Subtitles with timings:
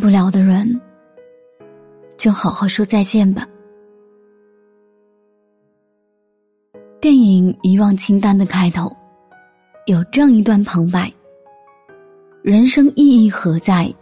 [0.00, 0.80] 不了的人，
[2.16, 3.46] 就好好说再见吧。
[7.00, 8.90] 电影《遗忘清单》的开头
[9.86, 11.12] 有这样一段旁白
[12.42, 13.94] ：“人生意义何在？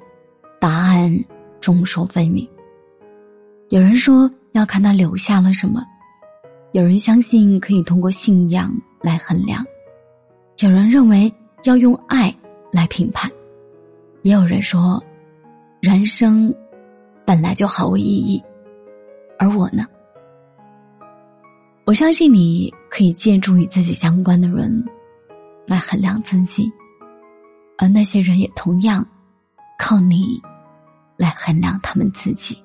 [0.61, 1.13] 答案
[1.61, 2.49] 众说纷纭。
[3.69, 5.83] 有人说要看他留下了什么，
[6.73, 9.65] 有人相信可以通过信仰来衡量，
[10.59, 11.33] 有人认为
[11.65, 12.35] 要用爱
[12.73, 13.31] 来评判，
[14.23, 15.03] 也有人说。”
[15.81, 16.53] 人生
[17.25, 18.43] 本来就毫无意义，
[19.39, 19.87] 而我呢？
[21.87, 24.85] 我相信你可以借助与自己相关的人
[25.67, 26.69] 来衡量自己，
[27.77, 29.07] 而那些人也同样
[29.79, 30.43] 靠你
[31.17, 32.61] 来衡量他们自己。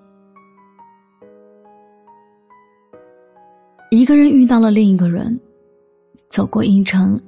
[3.92, 5.40] 一个人遇到了另一个人，
[6.30, 7.22] 走过一程，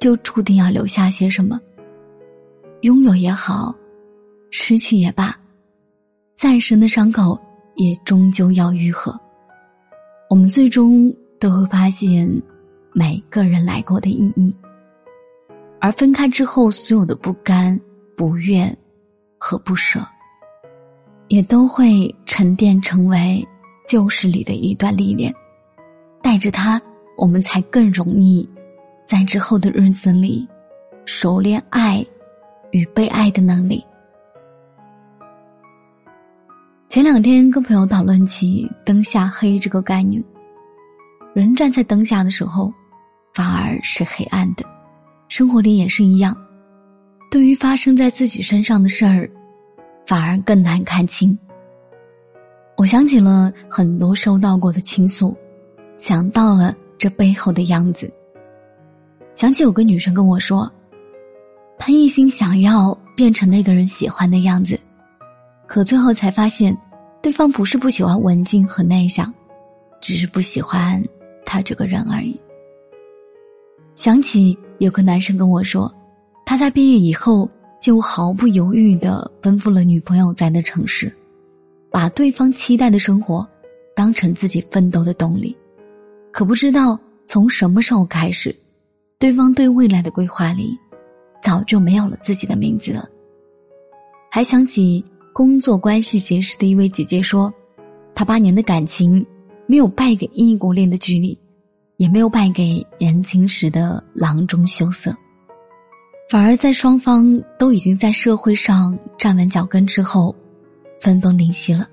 [0.00, 1.60] 就注定要留下些什么，
[2.80, 3.74] 拥有也好。
[4.52, 5.34] 失去也罢，
[6.34, 7.40] 再深的伤口
[7.74, 9.18] 也终究要愈合。
[10.28, 12.30] 我们最终都会发现
[12.92, 14.54] 每个人来过的意义，
[15.80, 17.80] 而分开之后所有的不甘、
[18.14, 18.76] 不愿
[19.38, 20.06] 和不舍，
[21.28, 23.42] 也都会沉淀成为
[23.88, 25.34] 旧事里的一段历练。
[26.20, 26.80] 带着它，
[27.16, 28.46] 我们才更容易
[29.06, 30.46] 在之后的日子里
[31.06, 32.04] 熟练爱
[32.70, 33.82] 与被爱的能力。
[36.92, 40.22] 前两天跟朋友讨论起“灯下黑”这个概念，
[41.32, 42.70] 人站在灯下的时候，
[43.32, 44.64] 反而是黑暗的。
[45.26, 46.36] 生活里也是一样，
[47.30, 49.26] 对于发生在自己身上的事儿，
[50.06, 51.36] 反而更难看清。
[52.76, 55.34] 我想起了很多收到过的倾诉，
[55.96, 58.12] 想到了这背后的样子。
[59.34, 60.70] 想起有个女生跟我说，
[61.78, 64.78] 她一心想要变成那个人喜欢的样子。
[65.72, 66.76] 可最后才发现，
[67.22, 69.32] 对方不是不喜欢文静和内向，
[70.02, 71.02] 只是不喜欢
[71.46, 72.38] 他这个人而已。
[73.94, 75.90] 想起有个男生跟我说，
[76.44, 77.48] 他在毕业以后
[77.80, 81.10] 就毫不犹豫的奔赴了女朋友在的城市，
[81.90, 83.48] 把对方期待的生活
[83.96, 85.56] 当成自己奋斗的动力。
[86.32, 88.54] 可不知道从什么时候开始，
[89.18, 90.78] 对方对未来的规划里，
[91.42, 93.08] 早就没有了自己的名字了。
[94.30, 95.02] 还想起。
[95.32, 97.52] 工作关系结识的一位姐姐说
[98.14, 99.24] ：“她八年的感情，
[99.66, 101.38] 没有败给异国恋的距离，
[101.96, 105.10] 也没有败给年轻时的囊中羞涩，
[106.28, 110.36] 反而在双方都已经在社会上站稳脚跟之后，
[111.00, 111.88] 分崩离析了。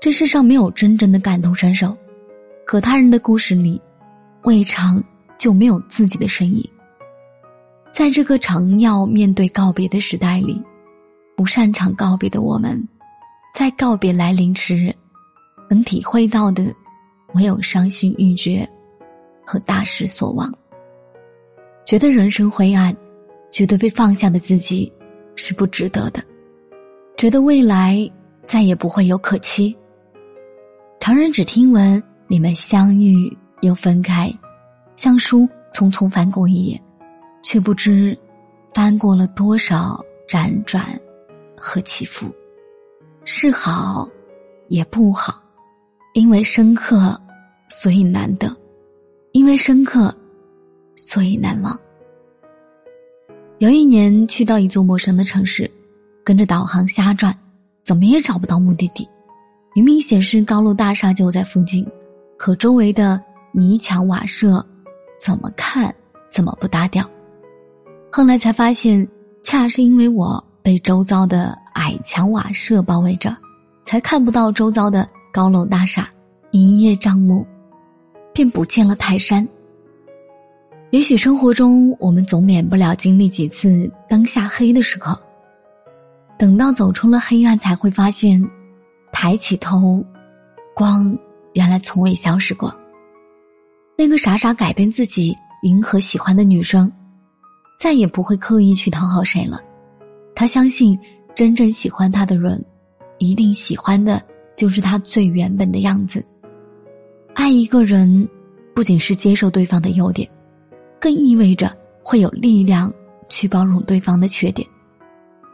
[0.00, 1.96] 这世上没有真正的感同身受，
[2.66, 3.80] 可他人的故事里，
[4.42, 5.02] 未尝
[5.38, 6.68] 就没有自己的身影。
[7.92, 10.60] 在这个常要面对告别的时代里。”
[11.36, 12.82] 不擅长告别的我们，
[13.54, 14.92] 在告别来临时，
[15.68, 16.74] 能体会到的，
[17.34, 18.66] 唯有伤心欲绝
[19.44, 20.50] 和大失所望。
[21.84, 22.96] 觉得人生灰暗，
[23.52, 24.90] 觉得被放下的自己
[25.34, 26.24] 是不值得的，
[27.18, 28.10] 觉得未来
[28.46, 29.76] 再也不会有可期。
[30.98, 34.32] 常人只听闻你们相遇又分开，
[34.96, 36.82] 像书匆匆翻过一页，
[37.44, 38.18] 却不知
[38.72, 40.98] 翻过了多少辗转。
[41.68, 42.32] 和起伏，
[43.24, 44.08] 是好，
[44.68, 45.42] 也不好，
[46.14, 47.20] 因为深刻，
[47.68, 48.48] 所以难得；
[49.32, 50.14] 因为深刻，
[50.94, 51.76] 所以难忘。
[53.58, 55.68] 有一年去到一座陌生的城市，
[56.22, 57.36] 跟着导航瞎转，
[57.82, 59.04] 怎么也找不到目的地。
[59.74, 61.84] 明明显示高楼大厦就在附近，
[62.36, 63.20] 可周围的
[63.50, 64.64] 泥墙瓦舍，
[65.20, 65.92] 怎么看
[66.30, 67.04] 怎么不搭调。
[68.12, 69.06] 后来才发现，
[69.42, 70.40] 恰是因为我。
[70.66, 73.36] 被周遭的矮墙瓦舍包围着，
[73.84, 76.10] 才看不到周遭的高楼大厦。
[76.50, 77.46] 一叶障目，
[78.32, 79.46] 便不见了泰山。
[80.90, 85.16] 也许生活中我们总免不了经历几次灯下黑的时刻。
[86.36, 88.44] 等到走出了黑暗，才会发现，
[89.12, 90.04] 抬起头，
[90.74, 91.16] 光
[91.52, 92.74] 原来从未消失过。
[93.96, 96.90] 那个傻傻改变自己迎合喜欢的女生，
[97.78, 99.62] 再也不会刻意去讨好谁了。
[100.36, 100.96] 他相信，
[101.34, 102.62] 真正喜欢他的人，
[103.16, 104.22] 一定喜欢的
[104.54, 106.22] 就是他最原本的样子。
[107.32, 108.28] 爱一个人，
[108.74, 110.28] 不仅是接受对方的优点，
[111.00, 112.92] 更意味着会有力量
[113.30, 114.68] 去包容对方的缺点。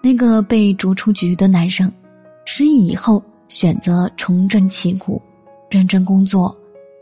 [0.03, 1.91] 那个被逐出局的男生，
[2.45, 5.23] 失忆以后选择重振旗鼓，
[5.71, 6.49] 认真工作，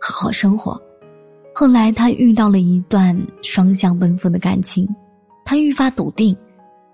[0.03, 0.79] 好好生活。
[1.55, 4.87] 后来他遇到了一段双向奔赴的感情，
[5.47, 6.37] 他愈发笃定，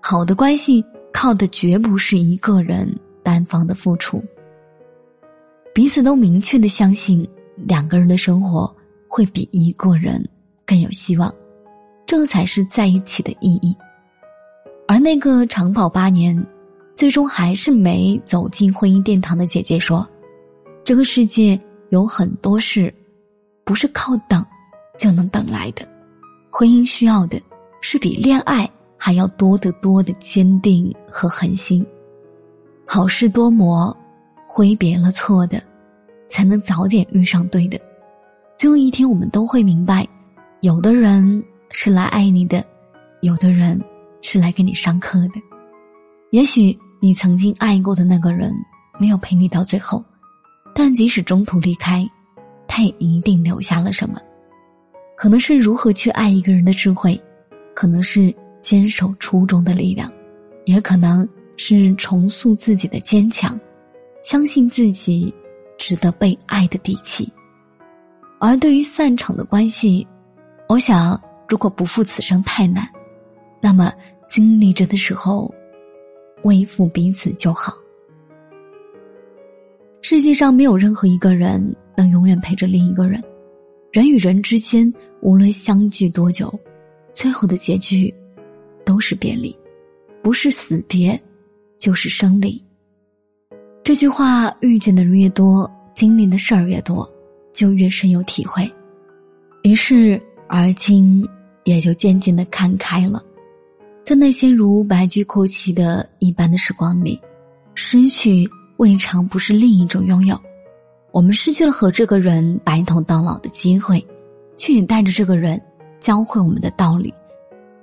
[0.09, 0.81] 好的关系
[1.11, 4.23] 靠的绝不是一个人单方的付出。
[5.73, 7.27] 彼此都明确的相信，
[7.57, 8.73] 两个人的生活
[9.09, 10.25] 会比一个人
[10.65, 11.29] 更有希望，
[12.05, 13.75] 这才是在一起的意义。
[14.87, 16.41] 而那个长跑八年，
[16.95, 20.07] 最终还是没走进婚姻殿堂的姐姐说
[20.85, 22.95] ：“这个世界有很多事，
[23.65, 24.41] 不是靠等
[24.97, 25.85] 就能等来的。
[26.49, 27.37] 婚姻需要的
[27.81, 31.85] 是比恋爱还要多得多的坚定和恒心。
[32.85, 33.95] 好事多磨，
[34.47, 35.61] 挥别了错的，
[36.29, 37.79] 才能早点遇上对的。
[38.57, 40.07] 总有一天，我们都会明白，
[40.61, 42.63] 有的人是来爱你的，
[43.21, 43.79] 有的人。”
[44.19, 45.39] 是来给你上课的，
[46.31, 48.51] 也许你曾经爱过的那个人
[48.99, 50.03] 没有陪你到最后，
[50.73, 52.05] 但即使中途离开，
[52.67, 54.19] 他也一定留下了什么。
[55.15, 57.17] 可能是如何去爱一个人的智慧，
[57.75, 60.11] 可能是坚守初衷的力量，
[60.65, 63.59] 也可能是重塑自己的坚强，
[64.23, 65.33] 相信自己
[65.77, 67.31] 值得被爱的底气。
[68.39, 70.07] 而对于散场的关系，
[70.69, 72.87] 我想，如果不负此生太难。
[73.59, 73.91] 那么，
[74.29, 75.53] 经历着的时候，
[76.43, 77.73] 微负彼此就好。
[80.01, 83.21] 世界上没有任何一个人能永远陪着另一个人，
[83.91, 86.53] 人与人之间无论相聚多久，
[87.13, 88.13] 最后的结局
[88.87, 89.53] 都是别离，
[90.23, 91.21] 不是死别，
[91.77, 92.63] 就是生离。
[93.83, 97.05] 这句话遇见的人越多，经历的事儿越多，
[97.53, 98.71] 就越深有体会。
[99.63, 101.21] 于是，而今
[101.65, 103.21] 也就渐渐的看开了。
[104.05, 107.19] 在那些如白驹过隙的一般的时光里，
[107.75, 110.39] 失去未尝不是另一种拥有。
[111.11, 114.05] 我们失去了和这个人白头到老的机会，
[114.55, 115.61] 却也带着这个人
[115.99, 117.13] 教会我们的道理，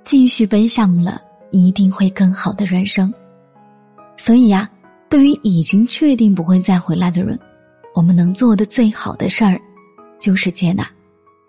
[0.05, 1.19] 继续奔向了
[1.51, 3.11] 一定会更好的人生。
[4.15, 4.69] 所以呀，
[5.09, 7.37] 对于已经确定不会再回来的人，
[7.93, 9.59] 我们能做的最好的事儿，
[10.19, 10.87] 就是接纳，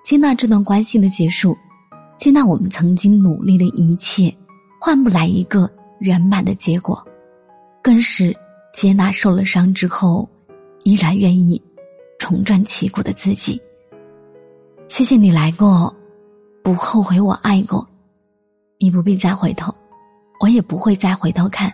[0.04, 1.56] 接纳这段关系的结束，
[2.16, 4.34] 接纳我们曾经努力的一切。
[4.80, 5.68] 换不来一个
[5.98, 7.02] 圆满的结果，
[7.82, 8.34] 更是
[8.72, 10.28] 接纳受了伤之后，
[10.84, 11.60] 依然愿意
[12.18, 13.60] 重振旗鼓的自己。
[14.86, 15.92] 谢谢你来过，
[16.62, 17.84] 不后悔我爱过，
[18.78, 19.74] 你不必再回头，
[20.40, 21.72] 我也不会再回头看。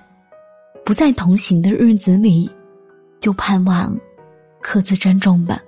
[0.85, 2.51] 不再同行的日子里，
[3.21, 3.97] 就盼望
[4.61, 5.61] 各自珍重吧。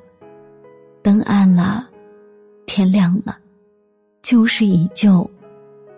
[1.03, 1.89] 灯暗了，
[2.67, 3.39] 天亮了，
[4.23, 5.29] 旧事已旧，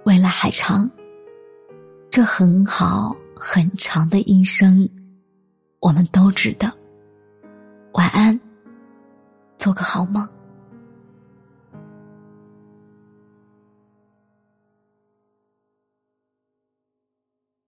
[0.04, 0.90] 未来还长。
[2.10, 4.88] 这很好，很长的一生，
[5.80, 6.70] 我们都值得。
[7.92, 8.38] 晚安，
[9.58, 10.28] 做个好梦。